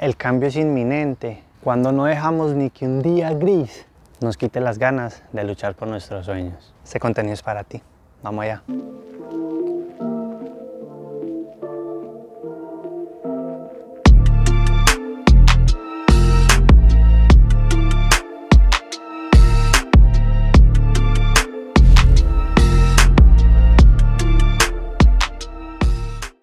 El 0.00 0.16
cambio 0.16 0.48
es 0.48 0.56
inminente 0.56 1.42
cuando 1.62 1.92
no 1.92 2.06
dejamos 2.06 2.54
ni 2.54 2.70
que 2.70 2.86
un 2.86 3.02
día 3.02 3.34
gris 3.34 3.84
nos 4.22 4.38
quite 4.38 4.58
las 4.58 4.78
ganas 4.78 5.22
de 5.30 5.44
luchar 5.44 5.74
por 5.74 5.88
nuestros 5.88 6.24
sueños. 6.24 6.74
Este 6.82 6.98
contenido 6.98 7.34
es 7.34 7.42
para 7.42 7.64
ti. 7.64 7.82
Vamos 8.22 8.42
allá. 8.44 8.62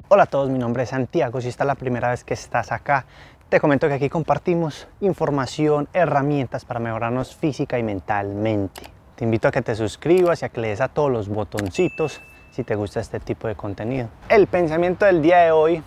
Hola 0.09 0.23
a 0.23 0.25
todos, 0.27 0.49
mi 0.49 0.57
nombre 0.57 0.83
es 0.83 0.89
Santiago. 0.89 1.41
Si 1.41 1.47
esta 1.47 1.63
es 1.63 1.67
la 1.67 1.75
primera 1.75 2.09
vez 2.09 2.23
que 2.23 2.33
estás 2.33 2.71
acá, 2.71 3.05
te 3.49 3.61
comento 3.61 3.87
que 3.87 3.93
aquí 3.93 4.09
compartimos 4.09 4.87
información, 4.99 5.87
herramientas 5.93 6.65
para 6.65 6.81
mejorarnos 6.81 7.33
física 7.33 7.79
y 7.79 7.83
mentalmente. 7.83 8.83
Te 9.15 9.23
invito 9.23 9.47
a 9.47 9.51
que 9.51 9.61
te 9.61 9.73
suscribas 9.73 10.41
y 10.41 10.45
a 10.45 10.49
que 10.49 10.59
le 10.59 10.67
des 10.69 10.81
a 10.81 10.89
todos 10.89 11.09
los 11.09 11.29
botoncitos 11.29 12.21
si 12.51 12.63
te 12.63 12.75
gusta 12.75 12.99
este 12.99 13.19
tipo 13.21 13.47
de 13.47 13.55
contenido. 13.55 14.09
El 14.27 14.47
pensamiento 14.47 15.05
del 15.05 15.21
día 15.21 15.39
de 15.39 15.51
hoy 15.51 15.81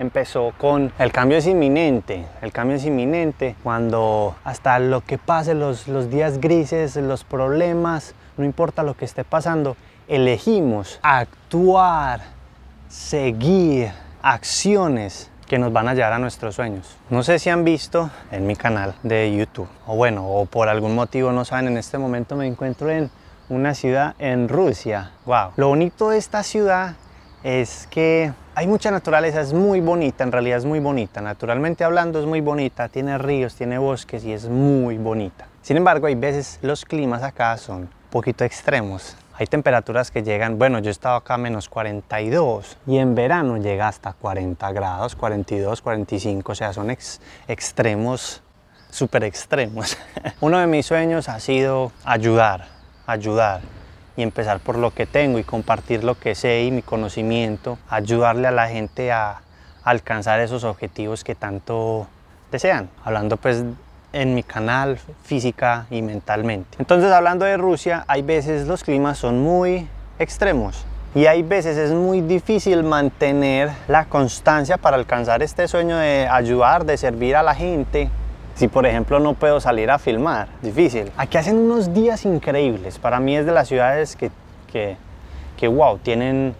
empezó 0.00 0.52
con 0.58 0.92
el 0.98 1.12
cambio 1.12 1.38
es 1.38 1.46
inminente. 1.46 2.26
El 2.42 2.52
cambio 2.52 2.76
es 2.76 2.84
inminente 2.84 3.54
cuando 3.62 4.34
hasta 4.42 4.80
lo 4.80 5.00
que 5.02 5.16
pase, 5.16 5.54
los, 5.54 5.86
los 5.86 6.10
días 6.10 6.40
grises, 6.40 6.96
los 6.96 7.22
problemas, 7.22 8.14
no 8.36 8.44
importa 8.44 8.82
lo 8.82 8.94
que 8.94 9.04
esté 9.04 9.22
pasando, 9.22 9.76
elegimos 10.08 10.98
actuar 11.02 12.20
seguir 12.88 13.92
acciones 14.22 15.30
que 15.46 15.58
nos 15.58 15.72
van 15.72 15.88
a 15.88 15.94
llevar 15.94 16.12
a 16.12 16.18
nuestros 16.18 16.54
sueños. 16.54 16.96
No 17.10 17.22
sé 17.22 17.38
si 17.38 17.50
han 17.50 17.64
visto 17.64 18.10
en 18.30 18.46
mi 18.46 18.56
canal 18.56 18.94
de 19.02 19.34
YouTube, 19.34 19.68
o 19.86 19.96
bueno, 19.96 20.28
o 20.28 20.46
por 20.46 20.68
algún 20.68 20.94
motivo 20.94 21.32
no 21.32 21.44
saben, 21.44 21.68
en 21.68 21.76
este 21.76 21.98
momento 21.98 22.36
me 22.36 22.46
encuentro 22.46 22.90
en 22.90 23.10
una 23.48 23.74
ciudad 23.74 24.14
en 24.18 24.48
Rusia. 24.48 25.12
Wow. 25.24 25.52
Lo 25.56 25.68
bonito 25.68 26.10
de 26.10 26.18
esta 26.18 26.42
ciudad 26.42 26.94
es 27.44 27.86
que 27.90 28.32
hay 28.56 28.66
mucha 28.66 28.90
naturaleza, 28.90 29.40
es 29.40 29.52
muy 29.52 29.80
bonita, 29.80 30.24
en 30.24 30.32
realidad 30.32 30.58
es 30.58 30.64
muy 30.64 30.80
bonita. 30.80 31.20
Naturalmente 31.20 31.84
hablando 31.84 32.18
es 32.18 32.26
muy 32.26 32.40
bonita, 32.40 32.88
tiene 32.88 33.18
ríos, 33.18 33.54
tiene 33.54 33.78
bosques 33.78 34.24
y 34.24 34.32
es 34.32 34.48
muy 34.48 34.98
bonita. 34.98 35.46
Sin 35.62 35.76
embargo, 35.76 36.06
hay 36.06 36.14
veces 36.14 36.58
los 36.62 36.84
climas 36.84 37.22
acá 37.22 37.56
son 37.56 37.82
un 37.82 37.88
poquito 38.10 38.44
extremos. 38.44 39.16
Hay 39.38 39.46
temperaturas 39.46 40.10
que 40.10 40.22
llegan, 40.22 40.58
bueno, 40.58 40.78
yo 40.78 40.88
he 40.88 40.90
estado 40.90 41.16
acá 41.16 41.36
menos 41.36 41.68
42 41.68 42.78
y 42.86 42.96
en 42.96 43.14
verano 43.14 43.58
llega 43.58 43.86
hasta 43.86 44.14
40 44.14 44.72
grados, 44.72 45.14
42, 45.14 45.82
45, 45.82 46.52
o 46.52 46.54
sea, 46.54 46.72
son 46.72 46.96
extremos, 47.46 48.42
súper 48.88 49.24
extremos. 49.24 49.98
Uno 50.40 50.58
de 50.58 50.66
mis 50.66 50.86
sueños 50.86 51.28
ha 51.28 51.38
sido 51.38 51.92
ayudar, 52.04 52.68
ayudar 53.06 53.60
y 54.16 54.22
empezar 54.22 54.58
por 54.60 54.78
lo 54.78 54.92
que 54.92 55.04
tengo 55.04 55.38
y 55.38 55.44
compartir 55.44 56.02
lo 56.02 56.18
que 56.18 56.34
sé 56.34 56.62
y 56.62 56.70
mi 56.70 56.80
conocimiento, 56.80 57.78
ayudarle 57.90 58.48
a 58.48 58.52
la 58.52 58.68
gente 58.68 59.12
a 59.12 59.42
alcanzar 59.84 60.40
esos 60.40 60.64
objetivos 60.64 61.24
que 61.24 61.34
tanto 61.34 62.06
desean. 62.50 62.88
Hablando 63.04 63.36
pues 63.36 63.64
en 64.12 64.34
mi 64.34 64.42
canal 64.42 64.98
física 65.24 65.86
y 65.90 66.02
mentalmente. 66.02 66.76
Entonces 66.78 67.12
hablando 67.12 67.44
de 67.44 67.56
Rusia, 67.56 68.04
hay 68.08 68.22
veces 68.22 68.66
los 68.66 68.82
climas 68.82 69.18
son 69.18 69.40
muy 69.40 69.88
extremos 70.18 70.84
y 71.14 71.26
hay 71.26 71.42
veces 71.42 71.76
es 71.76 71.92
muy 71.92 72.20
difícil 72.20 72.82
mantener 72.82 73.70
la 73.88 74.04
constancia 74.04 74.76
para 74.76 74.96
alcanzar 74.96 75.42
este 75.42 75.66
sueño 75.68 75.96
de 75.96 76.28
ayudar, 76.30 76.84
de 76.84 76.96
servir 76.96 77.36
a 77.36 77.42
la 77.42 77.54
gente. 77.54 78.10
Si 78.54 78.68
por 78.68 78.86
ejemplo 78.86 79.18
no 79.18 79.34
puedo 79.34 79.60
salir 79.60 79.90
a 79.90 79.98
filmar, 79.98 80.48
difícil. 80.62 81.10
Aquí 81.16 81.36
hacen 81.38 81.56
unos 81.56 81.92
días 81.92 82.24
increíbles. 82.24 82.98
Para 82.98 83.20
mí 83.20 83.36
es 83.36 83.46
de 83.46 83.52
las 83.52 83.68
ciudades 83.68 84.16
que, 84.16 84.30
que, 84.70 84.96
que 85.56 85.68
wow, 85.68 85.98
tienen 85.98 86.54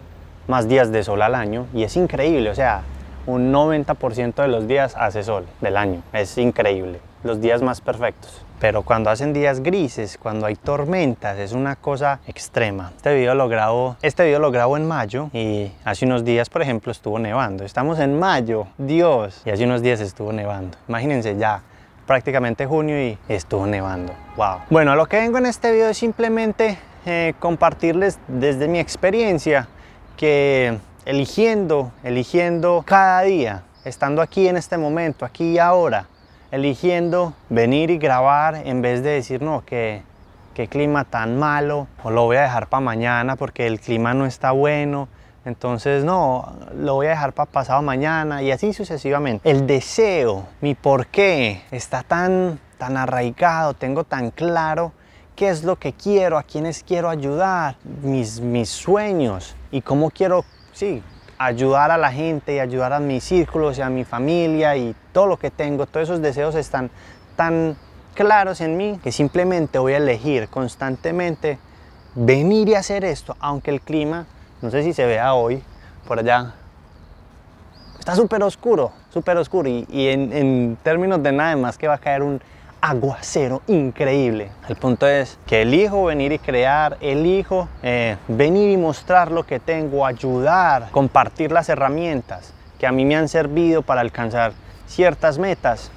más 0.47 0.67
días 0.67 0.91
de 0.91 1.03
sol 1.03 1.21
al 1.21 1.35
año 1.35 1.67
y 1.73 1.83
es 1.83 1.95
increíble. 1.95 2.49
O 2.49 2.55
sea, 2.55 2.81
un 3.25 3.51
90% 3.51 4.35
de 4.35 4.47
los 4.47 4.67
días 4.67 4.95
hace 4.97 5.23
sol 5.23 5.45
del 5.61 5.77
año. 5.77 6.01
Es 6.13 6.37
increíble 6.37 6.99
los 7.23 7.41
días 7.41 7.61
más 7.61 7.81
perfectos. 7.81 8.41
Pero 8.59 8.81
cuando 8.81 9.09
hacen 9.09 9.33
días 9.33 9.61
grises, 9.61 10.17
cuando 10.17 10.47
hay 10.47 10.55
tormentas, 10.55 11.37
es 11.37 11.51
una 11.51 11.75
cosa 11.75 12.19
extrema. 12.25 12.91
Este 12.95 13.13
video 13.13 13.35
lo 13.35 13.47
grabo, 13.47 13.97
este 14.01 14.25
video 14.25 14.39
lo 14.39 14.49
grabo 14.49 14.77
en 14.77 14.87
mayo 14.87 15.29
y 15.31 15.71
hace 15.85 16.05
unos 16.05 16.25
días, 16.25 16.49
por 16.49 16.63
ejemplo, 16.63 16.91
estuvo 16.91 17.19
nevando. 17.19 17.63
Estamos 17.63 17.99
en 17.99 18.17
mayo, 18.17 18.67
Dios, 18.77 19.41
y 19.45 19.51
hace 19.51 19.65
unos 19.65 19.81
días 19.83 19.99
estuvo 19.99 20.33
nevando. 20.33 20.77
Imagínense 20.87 21.37
ya 21.37 21.61
prácticamente 22.07 22.65
junio 22.65 22.99
y 22.99 23.17
estuvo 23.27 23.67
nevando. 23.67 24.13
Wow. 24.37 24.61
Bueno, 24.71 24.95
lo 24.95 25.05
que 25.05 25.17
vengo 25.17 25.37
en 25.37 25.45
este 25.45 25.71
video 25.71 25.89
es 25.89 25.97
simplemente 25.97 26.79
eh, 27.05 27.35
compartirles 27.39 28.17
desde 28.27 28.67
mi 28.67 28.79
experiencia 28.79 29.67
que 30.15 30.79
eligiendo, 31.05 31.91
eligiendo 32.03 32.83
cada 32.85 33.21
día, 33.21 33.63
estando 33.85 34.21
aquí 34.21 34.47
en 34.47 34.57
este 34.57 34.77
momento, 34.77 35.25
aquí 35.25 35.51
y 35.51 35.59
ahora, 35.59 36.07
eligiendo 36.57 37.33
venir 37.49 37.89
y 37.89 37.97
grabar 37.97 38.55
en 38.65 38.81
vez 38.81 39.01
de 39.01 39.11
decir, 39.11 39.41
no, 39.41 39.63
que 39.65 40.03
qué 40.57 40.67
clima 40.67 41.05
tan 41.05 41.37
malo, 41.37 41.87
o 42.03 42.09
lo 42.09 42.23
voy 42.25 42.37
a 42.37 42.41
dejar 42.41 42.67
para 42.67 42.81
mañana 42.81 43.35
porque 43.35 43.67
el 43.67 43.79
clima 43.79 44.15
no 44.15 44.25
está 44.25 44.51
bueno, 44.51 45.07
entonces 45.45 46.03
no, 46.03 46.51
lo 46.75 46.95
voy 46.95 47.05
a 47.05 47.11
dejar 47.11 47.33
para 47.33 47.49
pasado 47.49 47.83
mañana 47.83 48.41
y 48.41 48.51
así 48.51 48.73
sucesivamente. 48.73 49.47
El 49.47 49.67
deseo, 49.67 50.47
mi 50.61 50.73
por 50.73 51.07
qué 51.07 51.61
está 51.69 52.01
tan, 52.01 52.59
tan 52.79 52.97
arraigado, 52.97 53.75
tengo 53.75 54.03
tan 54.03 54.31
claro 54.31 54.93
qué 55.35 55.49
es 55.49 55.63
lo 55.63 55.75
que 55.75 55.93
quiero, 55.93 56.39
a 56.39 56.43
quiénes 56.43 56.81
quiero 56.81 57.07
ayudar, 57.07 57.75
mis, 58.01 58.41
mis 58.41 58.69
sueños 58.69 59.55
y 59.69 59.81
cómo 59.81 60.09
quiero, 60.09 60.43
sí, 60.73 61.03
ayudar 61.37 61.91
a 61.91 61.97
la 61.97 62.11
gente 62.11 62.55
y 62.55 62.59
ayudar 62.59 62.93
a 62.93 62.99
mis 62.99 63.23
círculos 63.23 63.77
y 63.77 63.81
a 63.81 63.89
mi 63.89 64.03
familia 64.03 64.75
y 64.75 64.95
todo 65.11 65.27
lo 65.27 65.37
que 65.37 65.51
tengo, 65.51 65.85
todos 65.85 66.09
esos 66.09 66.21
deseos 66.21 66.55
están 66.55 66.89
tan 67.35 67.77
claros 68.15 68.61
en 68.61 68.77
mí 68.77 68.99
que 69.03 69.11
simplemente 69.11 69.77
voy 69.77 69.93
a 69.93 69.97
elegir 69.97 70.49
constantemente 70.49 71.59
venir 72.15 72.69
y 72.69 72.75
hacer 72.75 73.05
esto, 73.05 73.35
aunque 73.39 73.69
el 73.69 73.81
clima, 73.81 74.25
no 74.61 74.71
sé 74.71 74.81
si 74.81 74.93
se 74.93 75.05
vea 75.05 75.35
hoy, 75.35 75.61
por 76.07 76.17
allá, 76.17 76.55
está 77.99 78.15
súper 78.15 78.41
oscuro, 78.41 78.91
súper 79.11 79.37
oscuro. 79.37 79.69
Y, 79.69 80.07
en, 80.07 80.33
en 80.33 80.77
términos 80.81 81.21
de 81.21 81.31
nada 81.31 81.55
más 81.57 81.77
que 81.77 81.87
va 81.87 81.95
a 81.95 81.99
caer 81.99 82.23
un 82.23 82.41
aguacero 82.87 83.61
increíble. 83.67 84.49
El 84.69 84.77
punto 84.77 85.07
es 85.07 85.37
que 85.45 85.63
elijo 85.63 86.05
venir 86.05 86.31
y 86.31 86.39
crear, 86.39 86.97
elijo 87.01 87.67
eh, 87.83 88.15
venir 88.29 88.71
y 88.71 88.77
mostrar 88.77 89.29
lo 89.29 89.45
que 89.45 89.59
tengo, 89.59 90.05
ayudar, 90.05 90.89
compartir 90.91 91.51
las 91.51 91.67
herramientas 91.67 92.53
que 92.79 92.87
a 92.87 92.93
mí 92.93 93.03
me 93.03 93.17
han 93.17 93.27
servido 93.27 93.81
para 93.81 93.99
alcanzar 94.01 94.53
ciertas 94.87 95.37
metas 95.37 95.91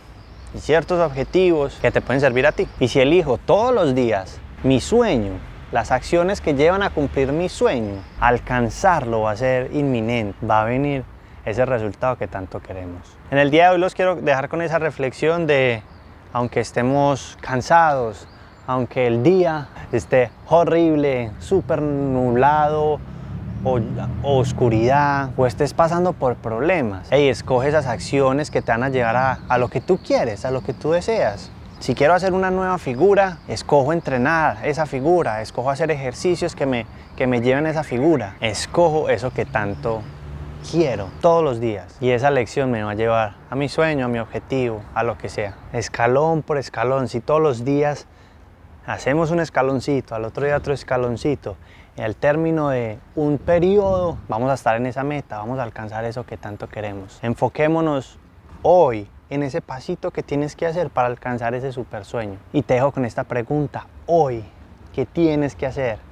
y 0.53 0.59
ciertos 0.59 0.99
objetivos 0.99 1.79
que 1.81 1.93
te 1.93 2.01
pueden 2.01 2.21
servir 2.21 2.47
a 2.47 2.53
ti. 2.53 2.67
Y 2.81 2.89
si 2.89 2.99
elijo 2.99 3.39
todos 3.39 3.73
los 3.73 3.95
días 3.95 4.41
mi 4.65 4.81
sueño, 4.81 5.35
las 5.71 5.93
acciones 5.93 6.41
que 6.41 6.55
llevan 6.55 6.83
a 6.83 6.91
cumplir 6.91 7.31
mi 7.31 7.49
sueño, 7.49 8.03
alcanzarlo 8.19 9.23
va 9.23 9.31
a 9.31 9.37
ser 9.37 9.71
inminente, 9.73 10.45
va 10.45 10.63
a 10.63 10.65
venir 10.65 11.05
ese 11.45 11.65
resultado 11.65 12.17
que 12.17 12.27
tanto 12.27 12.61
queremos. 12.61 13.17
En 13.31 13.39
el 13.39 13.53
día 13.53 13.69
de 13.69 13.75
hoy 13.75 13.81
los 13.81 13.95
quiero 13.95 14.17
dejar 14.17 14.49
con 14.49 14.61
esa 14.61 14.81
reflexión 14.81 15.47
de 15.47 15.85
aunque 16.33 16.61
estemos 16.61 17.37
cansados, 17.41 18.27
aunque 18.67 19.07
el 19.07 19.23
día 19.23 19.69
esté 19.93 20.31
horrible, 20.49 21.31
súper 21.41 21.83
nublado, 21.83 23.01
o, 23.65 23.81
oscuridad, 24.23 25.31
o 25.37 25.47
estés 25.47 25.75
pasando 25.75 26.13
por 26.13 26.37
problemas. 26.37 27.09
Hey, 27.11 27.29
escoge 27.29 27.69
esas 27.69 27.87
acciones 27.87 28.51
que 28.51 28.63
te 28.63 28.73
van 28.73 28.83
a 28.83 28.89
llevar 28.89 29.17
a, 29.17 29.39
a 29.49 29.59
lo 29.59 29.69
que 29.69 29.81
tú 29.81 29.99
quieres, 29.99 30.45
a 30.45 30.51
lo 30.51 30.63
que 30.63 30.73
tú 30.73 30.93
deseas. 30.93 31.51
Si 31.81 31.95
quiero 31.95 32.15
hacer 32.15 32.35
una 32.35 32.51
nueva 32.51 32.77
figura, 32.79 33.39
escojo 33.49 33.93
entrenar 33.93 34.59
esa 34.67 34.85
figura, 34.87 35.41
escojo 35.41 35.71
hacer 35.71 35.91
ejercicios 35.91 36.55
que 36.55 36.67
me, 36.67 36.87
que 37.17 37.27
me 37.27 37.41
lleven 37.41 37.67
a 37.67 37.71
esa 37.71 37.85
figura, 37.85 38.37
escojo 38.41 39.09
eso 39.09 39.31
que 39.33 39.47
tanto 39.47 40.03
quiero 40.71 41.09
todos 41.21 41.43
los 41.43 41.61
días. 41.61 41.97
Y 42.01 42.11
esa 42.11 42.31
lección 42.31 42.71
me 42.71 42.83
va 42.83 42.93
a 42.93 42.95
llevar 42.95 43.35
a 43.51 43.55
mi 43.55 43.69
sueño, 43.69 44.07
a 44.07 44.09
mi 44.09 44.19
objetivo, 44.19 44.83
a 44.95 45.03
lo 45.03 45.19
que 45.19 45.29
sea. 45.29 45.57
Escalón 45.73 46.43
por 46.43 46.59
escalón. 46.59 47.09
Si 47.09 47.21
todos 47.21 47.41
los 47.41 47.65
días 47.65 48.07
hacemos 48.87 49.31
un 49.31 49.41
escaloncito, 49.41 50.15
al 50.15 50.25
otro 50.25 50.45
día 50.45 50.57
otro 50.57 50.73
escaloncito, 50.73 51.57
y 51.97 52.03
al 52.03 52.17
término 52.17 52.71
de 52.71 52.99
un 53.15 53.39
periodo 53.39 54.19
vamos 54.29 54.51
a 54.51 54.55
estar 54.55 54.77
en 54.77 54.87
esa 54.87 55.03
meta, 55.05 55.39
vamos 55.39 55.59
a 55.59 55.63
alcanzar 55.63 56.05
eso 56.05 56.25
que 56.25 56.37
tanto 56.37 56.69
queremos. 56.69 57.19
Enfoquémonos 57.23 58.19
hoy 58.63 59.09
en 59.29 59.43
ese 59.43 59.61
pasito 59.61 60.11
que 60.11 60.23
tienes 60.23 60.57
que 60.57 60.67
hacer 60.67 60.91
para 60.91 61.09
alcanzar 61.09 61.55
ese 61.55 61.73
super 61.73 62.05
sueño. 62.05 62.39
Y 62.53 62.63
te 62.63 62.75
dejo 62.75 62.93
con 62.93 63.05
esta 63.05 63.25
pregunta, 63.25 63.87
hoy, 64.07 64.45
¿qué 64.93 65.07
tienes 65.07 65.55
que 65.55 65.67
hacer 65.67 66.10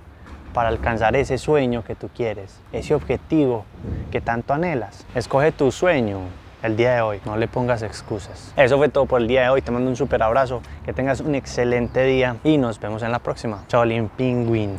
para 0.52 0.68
alcanzar 0.68 1.16
ese 1.16 1.38
sueño 1.38 1.84
que 1.84 1.94
tú 1.94 2.08
quieres, 2.14 2.60
ese 2.72 2.94
objetivo 2.94 3.64
que 4.10 4.20
tanto 4.20 4.54
anhelas. 4.54 5.04
Escoge 5.14 5.52
tu 5.52 5.70
sueño, 5.70 6.20
el 6.62 6.76
día 6.76 6.94
de 6.94 7.00
hoy. 7.00 7.20
No 7.24 7.36
le 7.36 7.48
pongas 7.48 7.82
excusas. 7.82 8.52
Eso 8.56 8.76
fue 8.78 8.88
todo 8.88 9.06
por 9.06 9.20
el 9.20 9.28
día 9.28 9.42
de 9.42 9.48
hoy. 9.50 9.62
Te 9.62 9.70
mando 9.70 9.88
un 9.88 9.96
súper 9.96 10.22
abrazo. 10.22 10.60
Que 10.84 10.92
tengas 10.92 11.20
un 11.20 11.34
excelente 11.34 12.04
día 12.04 12.36
y 12.44 12.58
nos 12.58 12.80
vemos 12.80 13.02
en 13.02 13.12
la 13.12 13.18
próxima. 13.18 13.64
Chao, 13.68 13.84
Pingüín. 14.16 14.78